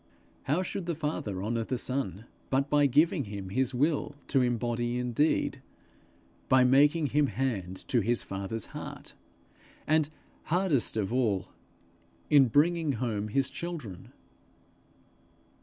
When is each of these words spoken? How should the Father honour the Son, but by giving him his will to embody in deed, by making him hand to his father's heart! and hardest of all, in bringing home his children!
How 0.45 0.63
should 0.63 0.87
the 0.87 0.95
Father 0.95 1.43
honour 1.43 1.63
the 1.65 1.77
Son, 1.77 2.25
but 2.49 2.71
by 2.71 2.87
giving 2.87 3.25
him 3.25 3.49
his 3.51 3.71
will 3.75 4.15
to 4.29 4.41
embody 4.41 4.97
in 4.97 5.11
deed, 5.13 5.61
by 6.49 6.63
making 6.63 7.05
him 7.13 7.27
hand 7.27 7.87
to 7.87 7.99
his 7.99 8.23
father's 8.23 8.65
heart! 8.73 9.13
and 9.85 10.09
hardest 10.45 10.97
of 10.97 11.13
all, 11.13 11.49
in 12.31 12.47
bringing 12.47 12.93
home 12.93 13.27
his 13.27 13.47
children! 13.47 14.11